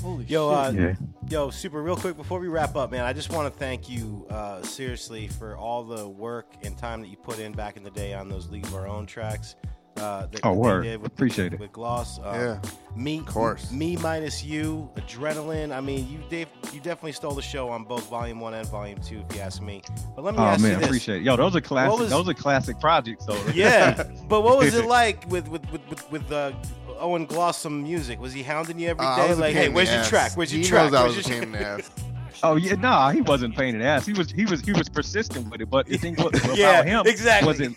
[0.00, 0.72] Holy Yo, uh.
[0.74, 0.94] Yeah.
[1.28, 3.04] Yo, super real quick before we wrap up, man.
[3.04, 7.08] I just want to thank you uh, seriously for all the work and time that
[7.08, 9.56] you put in back in the day on those League of Our Own tracks.
[10.00, 10.82] Uh, that, Oh, that they word.
[10.84, 11.60] did with, Appreciate it.
[11.60, 12.18] with Gloss.
[12.18, 12.70] Uh, Yeah.
[12.96, 13.70] me, Of course.
[13.70, 15.74] me minus you, Adrenaline.
[15.76, 18.98] I mean, you Dave, you definitely stole the show on both Volume One and Volume
[19.00, 19.82] Two, if you ask me.
[20.16, 20.86] But let me Oh ask man, you this.
[20.86, 21.22] appreciate it.
[21.24, 21.98] Yo, those are classic.
[22.00, 23.40] was- those are classic projects, though.
[23.54, 26.52] Yeah, but what was it like with with with with, with uh,
[26.98, 28.18] Owen Gloss some music?
[28.20, 29.34] Was he hounding you every Uh, day?
[29.34, 30.08] like, hey, in the where's your ass.
[30.08, 30.32] track?
[30.36, 30.92] Where's your He track?
[30.92, 31.90] knows I Where's was a your pain in the ass.
[32.42, 34.06] Oh yeah, nah, he wasn't pain in the ass.
[34.06, 35.68] He was he was he was persistent with it.
[35.70, 37.46] But the thing was, about Yeah, him exactly.
[37.46, 37.72] was it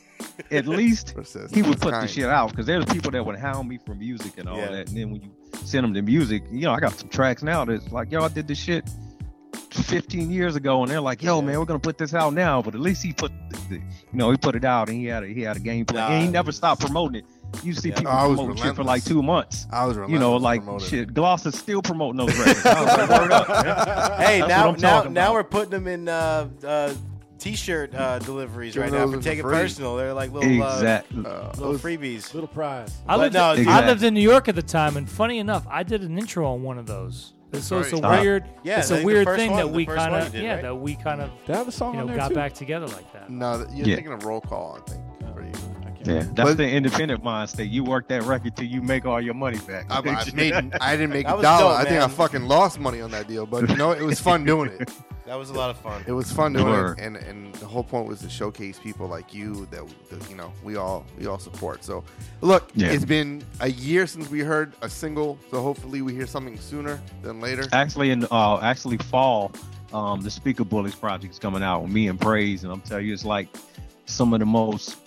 [0.51, 1.53] at least Persistent.
[1.53, 3.93] he would It's put the shit out because there's people that would hound me for
[3.95, 4.71] music and all Yeah.
[4.71, 4.87] that.
[4.89, 5.31] And then when you
[5.63, 8.29] send them the music, you know, I got some tracks now that's like, yo, I
[8.29, 8.89] did this shit
[9.71, 12.61] 15 years ago, and they're like, yo, man, we're gonna put this out now.
[12.61, 13.81] But at least he put, the, the- you
[14.13, 16.09] know, he put it out and he had a he had a game plan.
[16.09, 17.25] Nah, and he never stopped promoting it.
[17.61, 17.95] You see Yeah.
[17.95, 19.67] people Oh, I was promoting shit for like two months.
[19.71, 20.87] I was You know, like promoting.
[20.87, 21.13] shit.
[21.13, 22.65] Gloss is still promoting those records.
[22.65, 24.19] Like, up.
[24.19, 25.33] Hey, That's now now now about.
[25.33, 26.93] we're putting them in uh, uh,
[27.39, 29.51] t-shirt uh, deliveries Giving right now for for Take It free.
[29.53, 29.95] Personal.
[29.97, 31.25] They're like little uh, Exactly.
[31.25, 32.33] Uh, little freebies.
[32.33, 32.95] Little prize.
[33.07, 35.65] I lived, no, in, I lived in New York at the time, and funny enough,
[35.69, 37.33] I did an intro on one of those.
[37.59, 38.19] So it's a Right.
[38.21, 40.41] Weird, Yeah, it's I a think the weird thing one- that we kind of, did,
[40.43, 40.61] yeah, right?
[40.63, 42.33] that we kind of, They have a song you on know, got too.
[42.33, 43.29] back together like that.
[43.29, 43.95] No, you're Yeah.
[43.95, 44.79] thinking of roll call.
[44.81, 45.03] I think.
[45.35, 45.49] For you.
[45.49, 45.62] I can't
[46.05, 47.71] Yeah, that's But- the independent mindset.
[47.71, 49.85] You work that record till you make all your money back.
[49.89, 50.53] I, I made.
[50.81, 51.41] I didn't make a dollar.
[51.41, 54.19] dope, I think I fucking lost money on that deal, but you know, it was
[54.19, 54.89] fun doing it.
[55.25, 56.03] That was a lot of fun.
[56.05, 56.99] It was fun doing Word.
[56.99, 60.35] it, and and the whole point was to showcase people like you that, that you
[60.35, 61.83] know we all we all support.
[61.85, 62.03] So,
[62.41, 62.91] look, Yeah.
[62.91, 66.99] it's been a year since we heard a single, so hopefully we hear something sooner
[67.21, 67.63] than later.
[67.71, 69.53] actually in uh actually fall
[69.93, 73.05] um the speaker bullies project is coming out with me and praise and i'm telling
[73.05, 73.47] you it's like
[74.05, 74.97] some of the most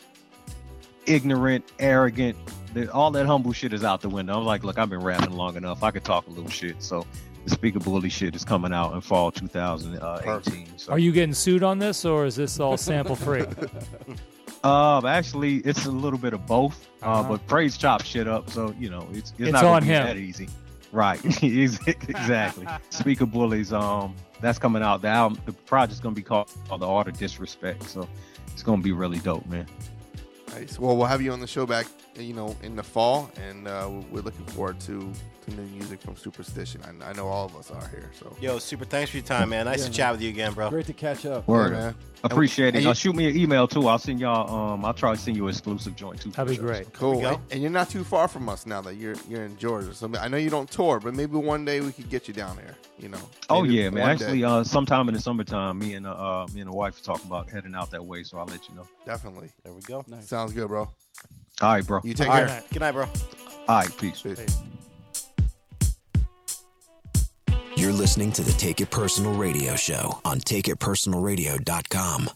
[1.06, 2.36] ignorant arrogant
[2.92, 4.38] all that humble shit is out the window.
[4.38, 5.82] I'm like look i've been rapping long enough.
[5.82, 6.82] I could talk a little shit.
[6.82, 7.06] So
[7.44, 10.92] the speaker bully shit is coming out in fall 2018 so.
[10.92, 13.44] Are you getting sued on this, or is this all sample free?
[14.64, 16.86] uh actually it's a little bit of both.
[17.02, 17.28] Uh Uh-huh.
[17.30, 19.88] but praise chop shit up so you know it's it's, It's not gonna on be
[19.88, 20.06] him.
[20.06, 20.48] that easy.
[20.92, 21.20] Right.
[21.42, 22.66] Exactly.
[22.90, 25.00] Speaker bullies um that's coming out.
[25.00, 28.06] The album the project's gonna be called, called the art of disrespect so
[28.52, 29.66] it's gonna be really dope man
[30.54, 30.78] Nice.
[30.78, 31.86] Well, we'll have you on the show back,
[32.18, 35.12] you know, in the fall, and uh, we're looking forward to
[35.46, 36.80] to new music from Supastition.
[37.02, 38.10] I, I know all of us are here.
[38.18, 38.84] So, Yo, super.
[38.84, 39.64] Thanks for your time, man.
[39.66, 39.96] Nice Yeah, to man.
[39.96, 40.70] chat with you again, bro.
[40.70, 41.46] Great to catch up.
[41.48, 41.72] Word.
[41.72, 41.94] Yeah, man.
[42.24, 44.94] appreciate And it you- uh, shoot me an email too i'll send y'all um i'll
[44.94, 46.92] try to send you an exclusive joint too That'd be great.
[46.92, 47.16] Cool.
[47.16, 47.28] we go.
[47.34, 49.94] And, and you're not too far from us now that you're you're in Georgia.
[49.94, 52.56] So I know you don't tour, but maybe one day we could get you down
[52.56, 52.74] there.
[52.98, 53.18] You know.
[53.50, 56.70] oh yeah man actually uh sometime in the summertime me and uh, uh me and
[56.70, 59.50] the wife are talking about heading out that way so i'll let you know definitely
[59.64, 60.02] There we go.
[60.08, 60.26] Nice.
[60.28, 60.80] sounds good, bro.
[60.80, 62.46] all right bro You take All care.
[62.46, 62.64] right.
[62.72, 63.04] Good night, bro.
[63.68, 64.62] all right peace Peace.
[67.76, 72.30] You're listening to the Take It Personal Radio Show on TakeItPersonalRadio.com.